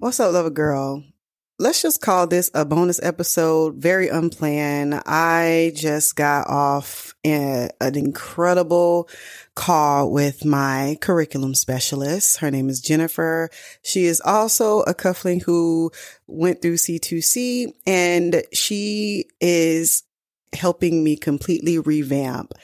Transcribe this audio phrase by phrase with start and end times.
[0.00, 1.04] What's up, lover girl?
[1.58, 4.94] Let's just call this a bonus episode, very unplanned.
[5.04, 9.10] I just got off an incredible
[9.54, 12.38] call with my curriculum specialist.
[12.38, 13.50] Her name is Jennifer.
[13.82, 15.92] She is also a cuffling who
[16.26, 20.04] went through C2C and she is
[20.54, 22.54] helping me completely revamp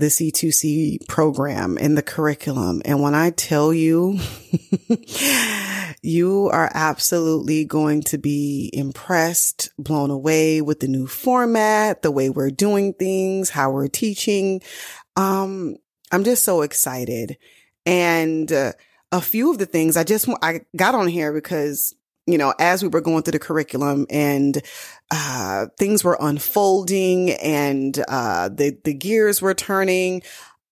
[0.00, 2.80] the C2C program and the curriculum.
[2.84, 4.18] And when I tell you,
[6.02, 12.30] you are absolutely going to be impressed, blown away with the new format, the way
[12.30, 14.62] we're doing things, how we're teaching.
[15.16, 15.76] Um,
[16.10, 17.36] I'm just so excited.
[17.84, 18.72] And uh,
[19.12, 21.94] a few of the things I just, I got on here because
[22.32, 24.62] you know, as we were going through the curriculum and
[25.10, 30.22] uh, things were unfolding and uh, the the gears were turning,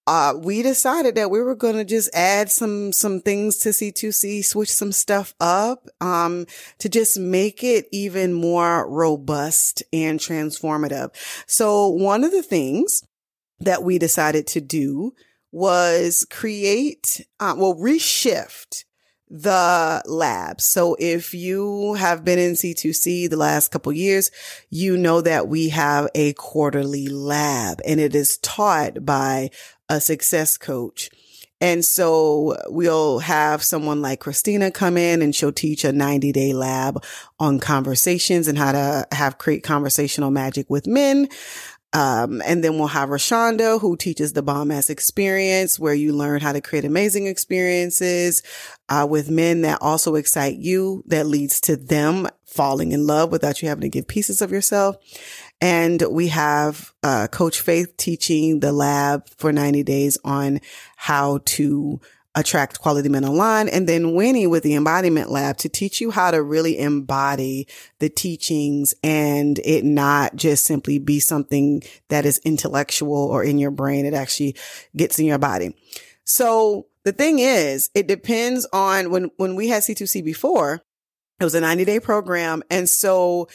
[0.09, 4.43] uh, we decided that we were going to just add some some things to C2C,
[4.43, 6.47] switch some stuff up um,
[6.79, 11.11] to just make it even more robust and transformative.
[11.47, 13.03] So one of the things
[13.61, 15.13] that we decided to do
[15.53, 18.85] was create, uh, well, reshift
[19.31, 20.61] the lab.
[20.61, 24.31] So if you have been in C2C the last couple years,
[24.71, 29.51] you know that we have a quarterly lab and it is taught by
[29.89, 31.11] a success coach.
[31.61, 36.53] And so we'll have someone like Christina come in and she'll teach a 90 day
[36.53, 37.03] lab
[37.41, 41.29] on conversations and how to have create conversational magic with men.
[41.95, 46.41] Um, and then we'll have Rashonda who teaches the bomb ass experience where you learn
[46.41, 48.43] how to create amazing experiences,
[48.91, 53.63] uh, with men that also excite you that leads to them falling in love without
[53.63, 54.97] you having to give pieces of yourself.
[55.61, 60.61] And we have, uh, Coach Faith teaching the lab for 90 days on
[60.97, 62.01] how to
[62.35, 63.69] attract quality men online.
[63.69, 67.67] And then Winnie with the embodiment lab to teach you how to really embody
[67.99, 73.71] the teachings and it not just simply be something that is intellectual or in your
[73.71, 74.05] brain.
[74.05, 74.57] It actually
[74.97, 75.75] gets in your body.
[76.25, 80.83] So the thing is, it depends on when, when we had C2C before,
[81.41, 82.63] it was a 90 day program.
[82.71, 83.49] And so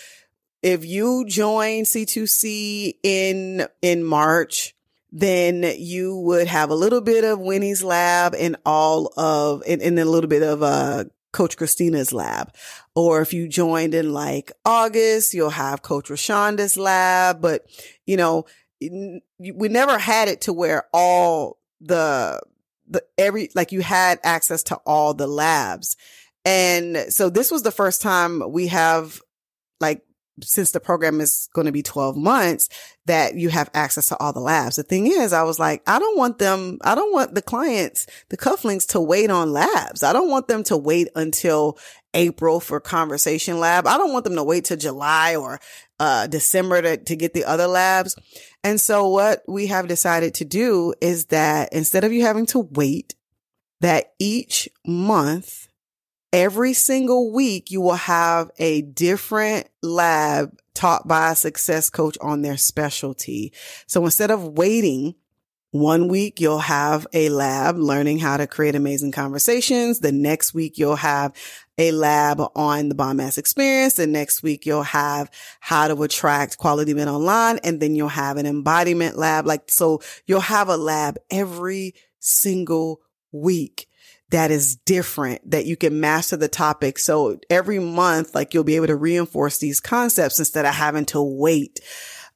[0.61, 4.73] if you join C2C in, in March,
[5.15, 9.99] then you would have a little bit of Winnie's lab and all of, and, and
[9.99, 12.53] a little bit of, uh, Coach Christina's lab.
[12.95, 17.41] Or if you joined in like August, you'll have Coach Rashonda's lab.
[17.41, 17.65] But,
[18.05, 18.45] you know,
[18.79, 22.39] we never had it to where all the,
[22.87, 25.95] the every, like you had access to all the labs.
[26.45, 29.21] And so this was the first time we have
[29.79, 30.01] like
[30.41, 32.69] since the program is going to be 12 months
[33.05, 34.77] that you have access to all the labs.
[34.77, 38.07] The thing is, I was like, I don't want them, I don't want the clients,
[38.29, 40.03] the cufflinks to wait on labs.
[40.03, 41.77] I don't want them to wait until
[42.13, 43.87] April for conversation lab.
[43.87, 45.59] I don't want them to wait till July or
[45.99, 48.15] uh, December to, to get the other labs.
[48.63, 52.59] And so what we have decided to do is that instead of you having to
[52.59, 53.15] wait
[53.81, 55.67] that each month
[56.33, 62.41] every single week you will have a different lab taught by a success coach on
[62.41, 63.53] their specialty.
[63.85, 65.13] So instead of waiting
[65.69, 69.99] one week, you'll have a lab learning how to create amazing conversations.
[69.99, 71.33] The next week, you'll have
[71.79, 73.95] a lab on the bomb ass experience.
[73.95, 77.59] The next week, you'll have how to attract quality men online.
[77.63, 79.47] And then you'll have an embodiment lab.
[79.47, 83.01] Like, so you'll have a lab every single
[83.33, 83.89] week
[84.29, 86.97] that is different that you can master the topic.
[86.97, 91.21] So every month, like you'll be able to reinforce these concepts instead of having to
[91.21, 91.79] wait,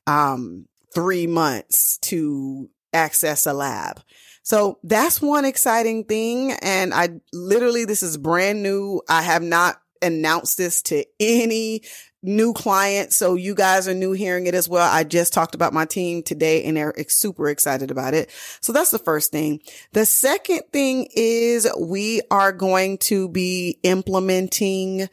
[0.05, 4.01] um, three months to access a lab.
[4.43, 6.53] So that's one exciting thing.
[6.61, 9.01] And I literally, this is brand new.
[9.09, 11.81] I have not announced this to any
[12.23, 13.13] new client.
[13.13, 14.89] So you guys are new hearing it as well.
[14.91, 18.31] I just talked about my team today and they're super excited about it.
[18.61, 19.61] So that's the first thing.
[19.93, 25.09] The second thing is we are going to be implementing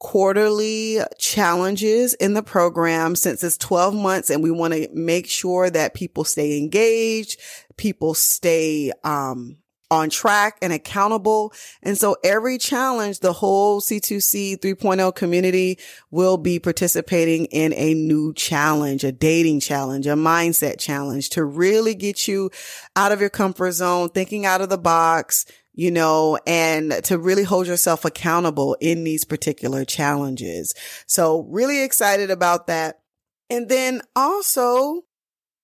[0.00, 5.68] quarterly challenges in the program since it's 12 months and we want to make sure
[5.68, 7.38] that people stay engaged,
[7.76, 9.59] people stay, um,
[9.90, 11.52] on track and accountable.
[11.82, 15.78] And so every challenge, the whole C2C 3.0 community
[16.10, 21.94] will be participating in a new challenge, a dating challenge, a mindset challenge to really
[21.94, 22.50] get you
[22.94, 25.44] out of your comfort zone, thinking out of the box,
[25.74, 30.74] you know, and to really hold yourself accountable in these particular challenges.
[31.06, 33.00] So really excited about that.
[33.48, 35.02] And then also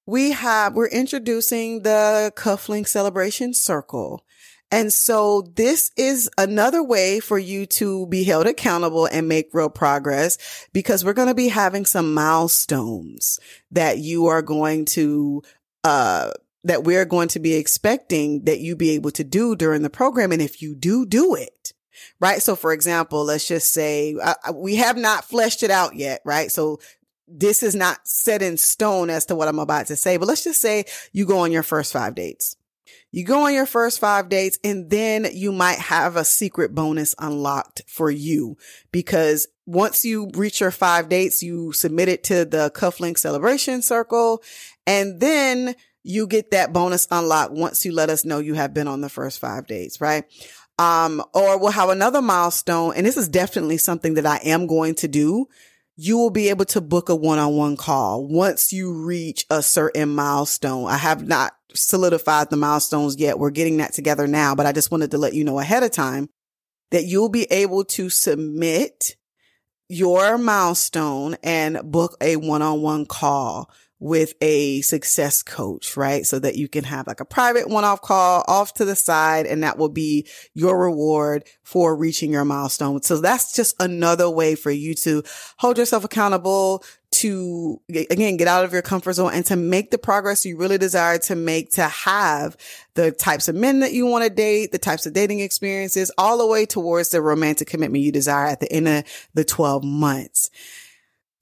[0.06, 4.24] we have, we're introducing the Cufflink Celebration Circle.
[4.70, 9.68] And so this is another way for you to be held accountable and make real
[9.68, 10.38] progress
[10.72, 13.38] because we're going to be having some milestones
[13.70, 15.42] that you are going to,
[15.84, 16.30] uh,
[16.64, 20.32] that we're going to be expecting that you be able to do during the program.
[20.32, 21.72] And if you do do it,
[22.18, 22.42] right?
[22.42, 26.50] So for example, let's just say uh, we have not fleshed it out yet, right?
[26.50, 26.80] So
[27.28, 30.44] this is not set in stone as to what I'm about to say, but let's
[30.44, 32.56] just say you go on your first five dates.
[33.10, 37.14] You go on your first five dates and then you might have a secret bonus
[37.18, 38.56] unlocked for you
[38.92, 44.42] because once you reach your five dates, you submit it to the cufflink celebration circle
[44.86, 48.86] and then you get that bonus unlocked once you let us know you have been
[48.86, 50.24] on the first five days, right?
[50.78, 52.92] Um, or we'll have another milestone.
[52.94, 55.48] And this is definitely something that I am going to do.
[55.98, 60.88] You will be able to book a one-on-one call once you reach a certain milestone.
[60.88, 63.38] I have not solidified the milestones yet.
[63.38, 65.92] We're getting that together now, but I just wanted to let you know ahead of
[65.92, 66.28] time
[66.90, 69.16] that you'll be able to submit
[69.88, 76.26] your milestone and book a one-on-one call with a success coach, right?
[76.26, 79.62] So that you can have like a private one-off call off to the side and
[79.62, 83.02] that will be your reward for reaching your milestone.
[83.02, 85.22] So that's just another way for you to
[85.58, 89.96] hold yourself accountable to again get out of your comfort zone and to make the
[89.96, 92.56] progress you really desire to make to have
[92.94, 96.36] the types of men that you want to date, the types of dating experiences all
[96.36, 100.50] the way towards the romantic commitment you desire at the end of the 12 months.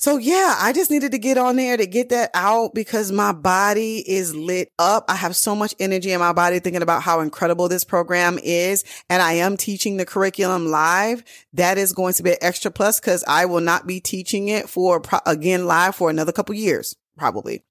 [0.04, 3.32] So yeah, I just needed to get on there to get that out because my
[3.32, 5.06] body is lit up.
[5.08, 8.84] I have so much energy in my body thinking about how incredible this program is.
[9.08, 11.24] And I am teaching the curriculum live.
[11.54, 14.68] That is going to be an extra plus because I will not be teaching it
[14.68, 17.62] for again live for another couple years, probably.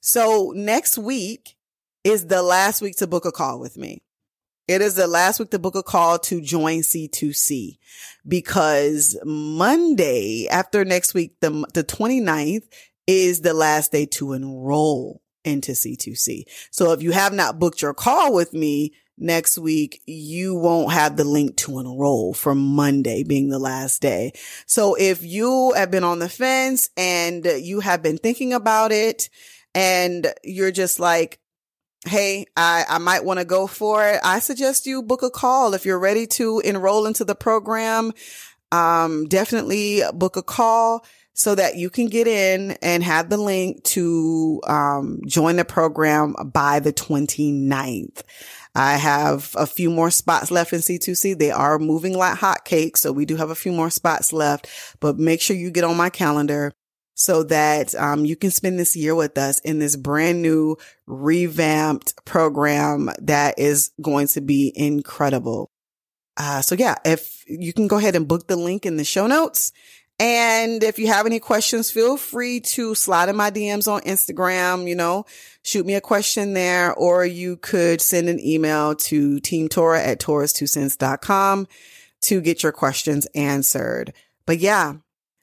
[0.00, 1.56] So next week
[2.04, 4.02] is the last week to book a call with me.
[4.68, 7.78] It is the last week to book a call to join C2C
[8.26, 12.64] because Monday after next week, the, the 29th
[13.06, 16.44] is the last day to enroll into C2C.
[16.72, 21.16] So if you have not booked your call with me next week, you won't have
[21.16, 24.32] the link to enroll for Monday being the last day.
[24.66, 29.30] So if you have been on the fence and you have been thinking about it
[29.76, 31.38] and you're just like,
[32.06, 34.20] hey, I, I might want to go for it.
[34.22, 38.12] I suggest you book a call if you're ready to enroll into the program.
[38.72, 41.04] Um, definitely book a call
[41.34, 46.34] so that you can get in and have the link to um, join the program
[46.52, 48.22] by the 29th.
[48.74, 51.38] I have a few more spots left in C2C.
[51.38, 52.98] They are moving like hotcakes.
[52.98, 54.68] So we do have a few more spots left,
[55.00, 56.72] but make sure you get on my calendar
[57.18, 60.76] so that um, you can spend this year with us in this brand new
[61.06, 65.70] revamped program that is going to be incredible.
[66.36, 69.26] Uh, so yeah, if you can go ahead and book the link in the show
[69.26, 69.72] notes.
[70.18, 74.86] And if you have any questions, feel free to slide in my DMs on Instagram,
[74.88, 75.24] you know,
[75.62, 80.20] shoot me a question there, or you could send an email to Team Torah at
[80.20, 81.66] taurus2cents.com
[82.22, 84.14] to get your questions answered.
[84.46, 84.94] But yeah,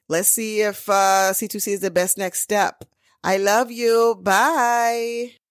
[0.08, 2.84] Let's see if uh, C2C is the best next step.
[3.22, 4.16] I love you.
[4.22, 5.43] Bye.